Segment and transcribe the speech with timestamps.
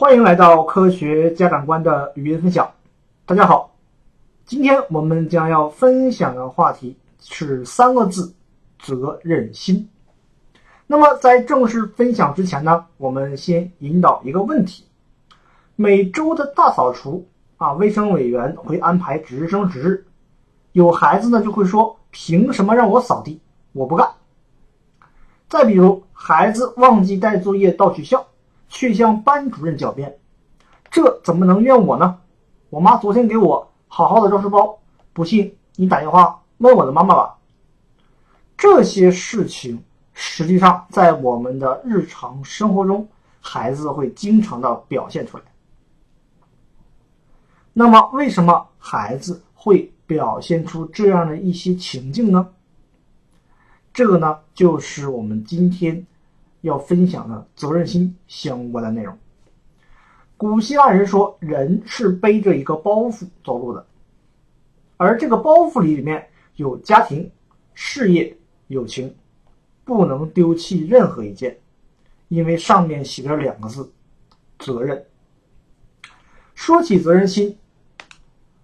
[0.00, 2.72] 欢迎来到科学家长观的语音分享。
[3.26, 3.76] 大家好，
[4.46, 8.34] 今天我们将要分享的话题是三个字：
[8.78, 9.90] 责任心。
[10.86, 14.86] 那么在正式分享之前呢，我们先引导一个问题：
[15.76, 17.28] 每周的大扫除
[17.58, 20.06] 啊，卫生委员会安排值日生值日，
[20.72, 23.38] 有孩子呢就会说：“凭什么让我扫地？
[23.72, 24.08] 我不干。”
[25.46, 28.26] 再比如，孩子忘记带作业到学校。
[28.70, 30.18] 去向班主任狡辩，
[30.90, 32.20] 这怎么能怨我呢？
[32.70, 34.78] 我妈昨天给我好好的收拾包，
[35.12, 37.36] 不信你打电话问我的妈妈吧。
[38.56, 39.82] 这些事情
[40.14, 43.08] 实际上在我们的日常生活中，
[43.40, 45.42] 孩子会经常的表现出来。
[47.72, 52.48] 那么，为什么孩子会表现出这样的一些情境呢？
[53.92, 56.06] 这个呢，就是我们今天。
[56.62, 59.16] 要分享的责任心相关的内容。
[60.36, 63.86] 古希腊人说，人是背着一个包袱走路的，
[64.96, 67.30] 而这个包袱里面有家庭、
[67.74, 68.36] 事业、
[68.68, 69.14] 友情，
[69.84, 71.58] 不能丢弃任何一件，
[72.28, 73.92] 因为上面写着两个字：
[74.58, 75.04] 责任。
[76.54, 77.58] 说起责任心，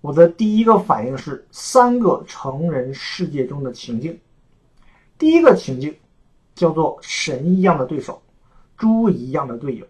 [0.00, 4.20] 我的第一个反应是三个成人世界中的情境。
[5.18, 5.96] 第一个情境。
[6.54, 8.22] 叫做神一样的对手，
[8.76, 9.86] 猪一样的队友。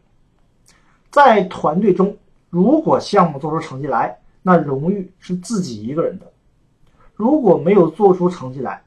[1.11, 2.17] 在团队中，
[2.51, 6.27] 如果项目做出成绩来，那荣誉是自己一个人的；
[7.15, 8.83] 如果没有做出成绩来，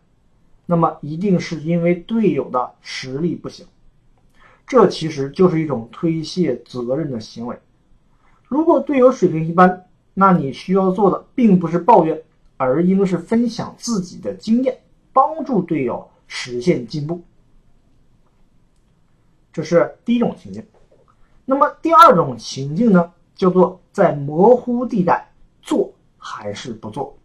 [0.66, 3.66] 那么一定是因为队友的实力不行。
[4.66, 7.58] 这其实就是一种推卸责任的行为。
[8.44, 12.22] 如果队友水平一般，那你需要做的并不是抱怨，
[12.58, 14.78] 而应是分享自己的经验，
[15.14, 17.22] 帮助队友实现进步。
[19.58, 20.64] 这是第一种情境，
[21.44, 25.32] 那么第二种情境呢，叫做在模糊地带
[25.64, 27.18] 做还是不做。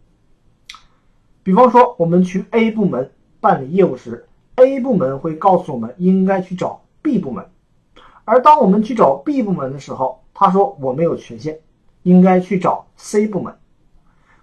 [1.43, 7.45] 比方说，我们去 A 部门办理业务时，A 部门会告诉我们应该去找 B 部门，
[8.25, 11.59] 而当我们去找 B 部门的时候，他说我没有权限，
[12.01, 13.55] 应该去找 C 部门。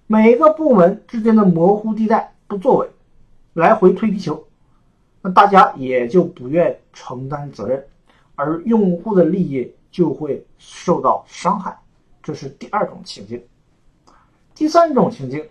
[0.07, 2.89] 每个部门之间的模糊地带不作为，
[3.53, 4.47] 来回推皮球。
[5.23, 7.85] 那大家也就不愿承担责任，
[8.35, 11.79] 而用户的利益就会受到伤害，
[12.23, 13.43] 这是第二种情境。
[14.55, 15.47] 第三种情境，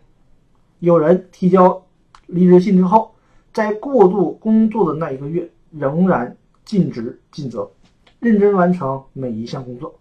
[0.79, 1.83] 有人提交
[2.27, 3.13] 离职信之后，
[3.53, 7.69] 在过度工作的那一个月，仍然尽职尽责，
[8.19, 9.93] 认真完成每一项工作。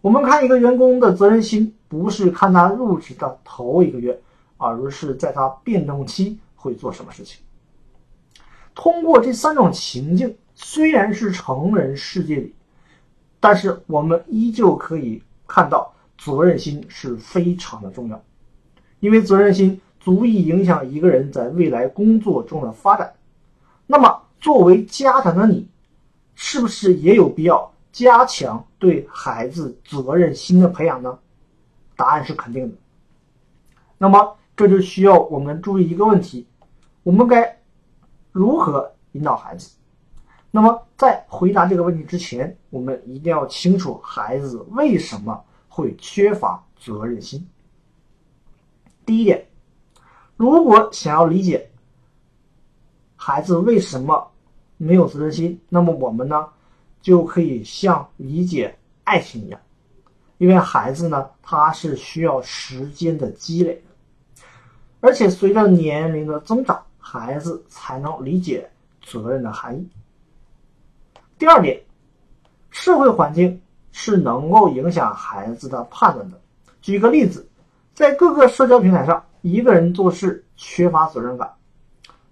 [0.00, 4.20] 我们看一个员工的责任心，不是看他入职的头一个月，
[4.56, 7.42] 而是在他变动期会做什么事情。
[8.74, 12.54] 通过这三种情境，虽然是成人世界里，
[13.38, 18.22] 但是我们依旧可以看到责任心是非常的重要，
[19.00, 23.12] 因为责任心足以影响一个人在未来工作中的发展。
[23.86, 25.68] 那么，作为家长的你，
[26.34, 31.18] 是不是也有必要加强对孩子责任心的培养呢？
[31.94, 32.74] 答案是肯定的。
[33.98, 36.46] 那么，这就需要我们注意一个问题：
[37.02, 37.58] 我们该。
[38.32, 39.76] 如何引导孩子？
[40.50, 47.46] 那么在回答这个问题之前，我们一定要清楚孩子为什么会缺乏责任心。
[49.06, 49.46] 第一点，
[50.36, 51.70] 如果想要理解
[53.16, 54.30] 孩子为什么
[54.76, 56.46] 没有责任心，那么我们呢
[57.00, 59.60] 就可以像理解爱情一样，
[60.38, 63.82] 因为孩子呢他是需要时间的积累，
[65.00, 66.84] 而且随着年龄的增长。
[67.04, 68.70] 孩子才能理解
[69.02, 69.86] 责任的含义。
[71.36, 71.82] 第二点，
[72.70, 76.40] 社会环境是能够影响孩子的判断的。
[76.80, 77.46] 举个例子，
[77.92, 81.52] 在各个社交平台上，一个人做事缺乏责任感，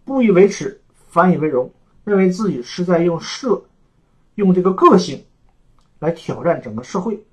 [0.04, 1.70] 不以为耻，反以为荣，
[2.04, 3.60] 认为自己是在用社，
[4.36, 5.24] 用这个个性
[5.98, 7.26] 来挑战整个社会。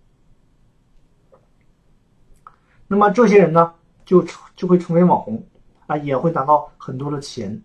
[2.88, 3.74] 那么这些人呢，
[4.04, 4.26] 就
[4.56, 5.46] 就会成为网红。
[5.88, 7.62] 啊，也会拿到很多的钱。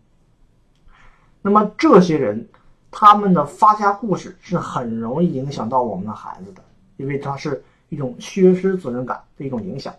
[1.43, 2.49] 那么这些人，
[2.91, 6.63] 他们的发家故事是很容易影响到我们的孩子的，
[6.97, 9.95] 因为它是一种缺失责任感的一种影响。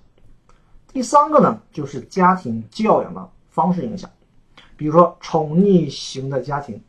[0.88, 4.10] 第三个呢，就是家庭教养的方式影响，
[4.78, 6.82] 比如说宠溺型的家庭，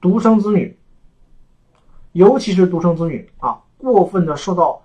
[0.00, 0.76] 独生子女，
[2.12, 4.82] 尤其是独生子女啊，过分的受到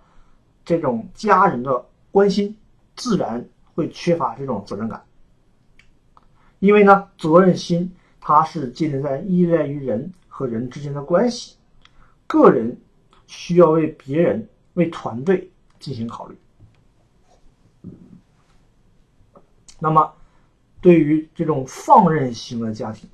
[0.63, 2.55] 这种家人的关心，
[2.95, 5.01] 自然会缺乏这种责任感。
[6.65, 11.57] 因为呢，责任心它是建立在依赖于人和人之间的关系，
[12.25, 12.75] 个人
[13.27, 16.35] 需要为别人为团队进行考虑。
[19.79, 20.11] 那么，
[20.81, 23.07] 对于这种放任型的家庭，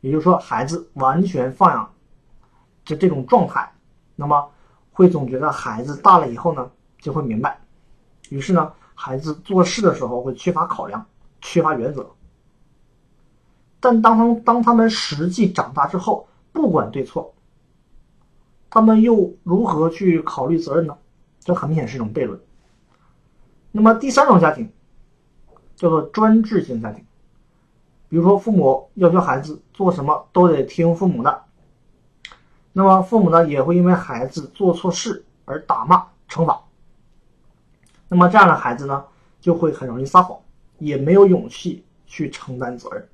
[0.00, 1.92] 也就是说孩子完全放养
[2.84, 3.68] 这这种状态，
[4.14, 4.48] 那么
[4.92, 6.70] 会总觉得孩子大了以后呢，
[7.00, 7.58] 就会明白，
[8.28, 11.04] 于是呢，孩子做事的时候会缺乏考量，
[11.40, 12.08] 缺乏原则。
[13.86, 17.32] 但当他当他们实际长大之后，不管对错，
[18.68, 20.98] 他们又如何去考虑责任呢？
[21.38, 22.40] 这很明显是一种悖论。
[23.70, 24.68] 那么第三种家庭
[25.76, 27.06] 叫做专制型家庭，
[28.08, 31.44] 比如说父母要求孩子做什么都得听父母的，
[32.72, 36.60] 那么父母呢也会因为孩子做错事而打骂惩罚。
[38.08, 39.04] 那么这样的孩子呢
[39.40, 40.36] 就会很容易撒谎，
[40.80, 43.08] 也没有勇气去承担责任。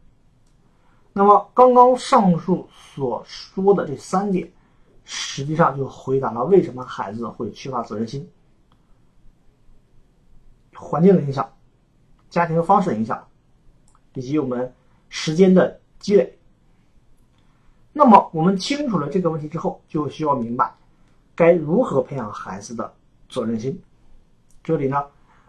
[1.14, 4.50] 那么刚刚上述所说的这三点，
[5.04, 8.26] 实际上就回答了为什么孩子会缺乏责任心。
[10.74, 11.52] 环境的影响、
[12.30, 13.28] 家庭方式的影响，
[14.14, 14.72] 以及我们
[15.10, 16.38] 时间的积累。
[17.92, 20.74] 那么我们清楚了这个问题之后，就需要明白
[21.34, 22.90] 该如何培养孩子的
[23.28, 23.78] 责任心。
[24.64, 25.04] 这里呢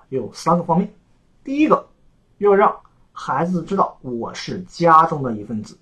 [0.09, 0.93] 有三个方面，
[1.41, 1.87] 第一个
[2.39, 2.82] 要让。
[3.15, 5.77] 孩子知道我是家中的一份子，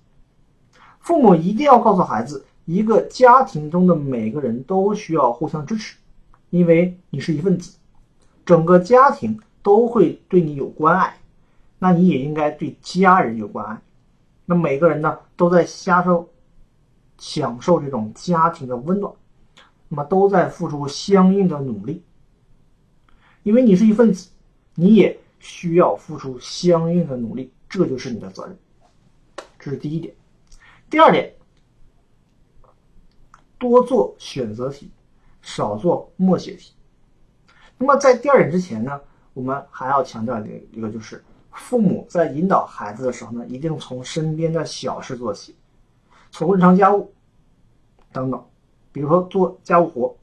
[1.00, 5.95] 父母一定要告诉孩子，一个家庭中的每个人都需要互相支持，
[6.50, 7.78] 因为你是一份子，
[8.45, 11.18] 整个家庭都会对你有关爱，
[11.80, 13.81] 那你也应该对家人有关爱。
[14.45, 16.30] 那每个人呢，都在享受
[17.18, 19.12] 享受这种家庭的温暖，
[19.88, 22.04] 那么都在付出相应的努力，
[23.44, 24.30] 因为你是一份子，
[24.75, 25.18] 你也。
[25.42, 28.58] 需要付出相应的努力，这就是你的责任。
[29.60, 30.16] 这是第一点。
[30.90, 31.34] 第二点，
[33.58, 34.92] 多做选择题，
[35.42, 36.74] 少做默写题。
[37.78, 39.02] 那么在第二点之前呢，
[39.34, 45.56] 我们还要强调一一个，就是父母在引导孩子的时候呢，一定从身边的小事做起，
[46.30, 47.12] 从日常家务
[48.12, 48.46] 等等，
[48.92, 50.16] 比如说做家务活。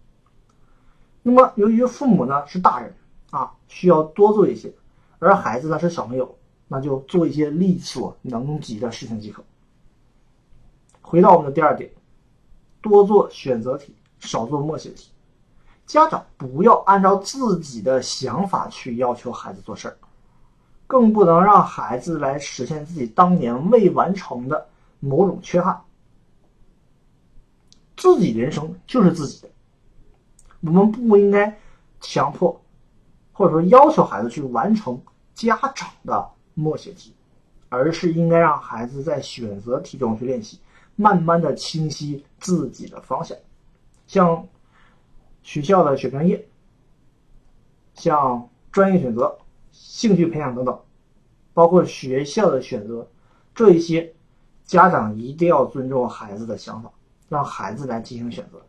[1.22, 2.94] 那么由于父母呢是大人
[3.30, 4.72] 啊，需要多做一些。
[5.18, 6.36] 而孩子呢是小朋友，
[6.68, 9.42] 那就做一些力所能及的事情即可。
[11.00, 11.90] 回到我们的第二点，
[12.80, 15.10] 多做选择题，少做默写题。
[15.86, 19.96] 家长不要按照自己的想法去要求孩子做事儿，
[20.86, 24.68] 更不能让孩子来实现自己当年未完成的
[25.00, 25.80] 某种缺憾。
[27.96, 29.48] 自己人生就是自己的，
[30.60, 31.58] 我们不应该
[32.00, 32.60] 强迫。
[33.38, 35.00] 或者说要求孩子去完成
[35.32, 37.14] 家长的默写题，
[37.68, 40.58] 而是应该让孩子在选择题中去练习，
[40.96, 43.38] 慢慢的清晰自己的方向。
[44.08, 44.44] 像
[45.44, 46.48] 学校的选专业，
[47.94, 49.38] 像专业选择、
[49.70, 50.76] 兴趣培养等等，
[51.54, 53.08] 包括学校的选择，
[53.54, 54.12] 这一些
[54.64, 56.90] 家长一定要尊重孩子的想法，
[57.28, 58.60] 让孩子来进行选择。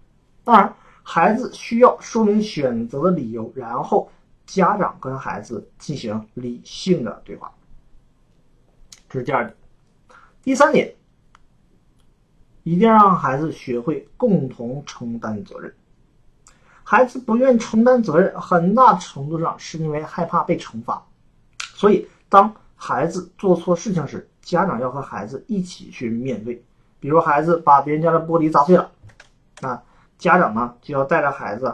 [0.43, 0.71] 当然，
[1.01, 4.07] 孩子需要说明选择的理由，然后。
[4.49, 7.53] 家长跟孩子进行理性的对话，
[9.07, 9.55] 这是第二点。
[10.41, 10.91] 第三点，
[12.63, 15.71] 一定要让孩子学会共同承担责任。
[16.83, 21.05] 孩子不愿承担责任，很大程度上是因为害怕被惩罚。
[21.59, 26.65] 所以，当孩子做错事情时，家长要和孩子一起去面对。
[26.99, 28.91] 比如，孩子把别人家的玻璃砸碎了，
[29.61, 29.83] 啊，
[30.17, 31.71] 家长呢就要带着孩子。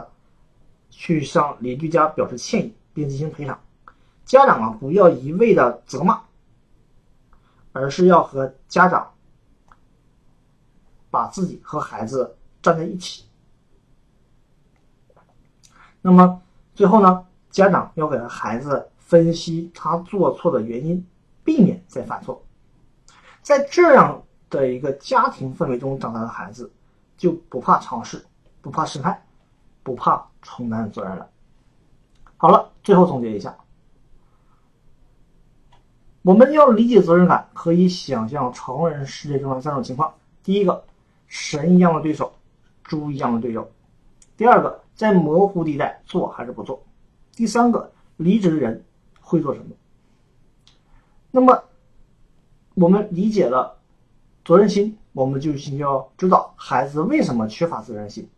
[0.98, 3.60] 去向邻居家表示歉意，并进行赔偿。
[4.24, 6.22] 家长啊，不要一味的责骂，
[7.72, 9.12] 而是要和家长
[11.10, 13.26] 把自己和孩子站在一起。
[16.00, 16.40] 那么
[16.74, 21.06] 最后呢，家长要给孩子分析他做错的原因，
[21.44, 22.42] 避免再犯错。
[23.42, 26.72] 在这样的一个家庭氛围中长大的孩子，
[27.18, 28.24] 就不怕尝试，
[28.62, 29.25] 不怕失败。
[29.86, 31.30] 不怕承担责任了。
[32.36, 33.56] 好了，最后总结一下，
[36.22, 40.12] 我们要理解责任感，可以想象成人世界中的三种情况：
[40.42, 40.82] 第一个，
[41.28, 42.32] 神一样的对手，
[42.82, 43.62] 猪一样的队友；
[44.36, 46.82] 第二个，在模糊地带做还是不做；
[47.36, 48.84] 第三个，离职的人
[49.20, 49.66] 会做什么？
[51.30, 51.62] 那么，
[52.74, 53.78] 我们理解了
[54.44, 58.28] 责任心，我们就需要知道孩子为什么缺乏责任心。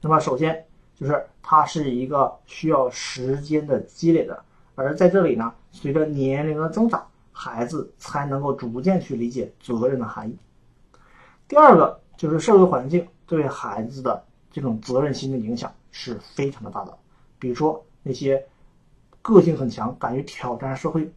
[0.00, 0.67] 那么，首先。
[0.98, 4.42] 就是它是一个需要时间的积累的，
[4.74, 10.36] 而在这里呢，随着年龄的增长，孩子才能够逐渐去理解责任的含义。
[11.46, 16.98] 第二个就是社会环境对孩子的这种责任心的影响是非常的大的。
[17.38, 18.44] 比如说那些
[19.22, 21.08] 个性很强、敢于挑战社会、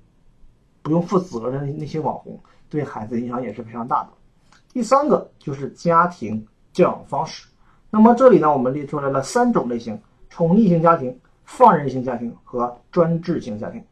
[0.84, 4.10] 不用负责任的那些网红，对孩子影响也是非常大的。
[4.72, 7.48] 第三个就是家庭教养方式。
[7.94, 13.84] 那么这里呢，我们列出来了三种类型：宠溺型家庭、放任型家庭和专制型家庭。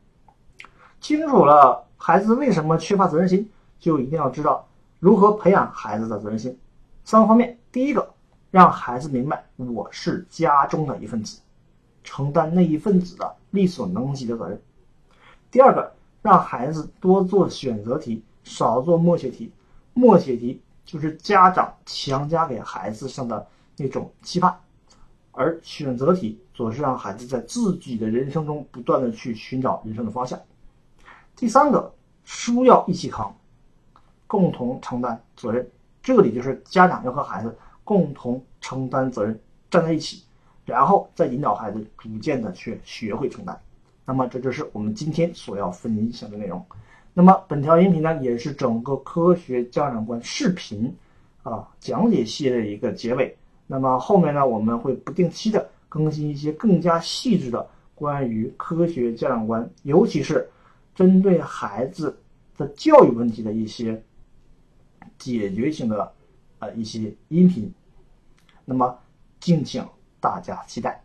[1.01, 4.65] 清楚了孩子为什么缺乏责任心，就一定要知道
[4.99, 6.57] 如何培养孩子的责任心。
[7.03, 8.09] 三个方面：第一个，
[8.51, 11.41] 让孩子明白我是家中的一份子，
[12.01, 14.57] 承担那一份子的力所能及的责任；
[15.51, 15.91] 第二个，
[16.21, 19.51] 让孩子多做选择题，少做默写题。
[19.93, 23.45] 默写题就是家长强加给孩子上的
[23.81, 24.53] 那种期盼，
[25.31, 30.37] 而选择题则是让孩子在自己的人生中不断的去寻找人生的方向。
[31.35, 31.93] 第三个，
[32.25, 33.33] 书要一起扛，
[34.27, 35.65] 共同承担责任。
[36.03, 39.39] 这里就是家长要和孩子共同承担责任，
[39.71, 40.23] 站在一起，
[40.65, 43.57] 然后再引导孩子逐渐的去学会承担。
[44.05, 46.65] 那么这就是我们今天所要分享的内容。
[47.13, 50.93] 那么本条音频呢，也是整个科学家长观视频
[51.43, 53.37] 啊讲解系列的一个结尾。
[53.71, 60.49] 那么后面呢，我们会不定期的更新一些更加细致的关于科学家长观，尤其是。
[60.95, 62.19] 针对孩子
[62.57, 64.03] 的教育问题的一些
[65.17, 66.11] 解决性的
[66.57, 67.73] 呃一些音频，
[68.65, 68.99] 那么
[69.39, 69.87] 敬请
[70.19, 71.01] 大家期待。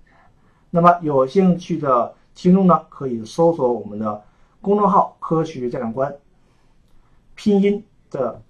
[0.68, 4.20] 那么有兴趣的听众呢，可以搜索我们的
[4.60, 6.12] 公众号“科学家长观”，
[7.36, 8.42] 拼音的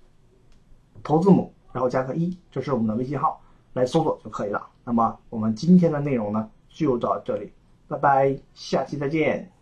[1.03, 3.39] 头字母，然后加个一，这是我们的微信号，
[3.75, 4.67] 来搜索就可以了。
[4.85, 7.53] 那么我们今天的内容呢，就到这里，
[7.87, 9.54] 拜拜，下期再见。